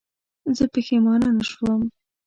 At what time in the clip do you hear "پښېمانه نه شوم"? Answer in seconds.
0.73-1.81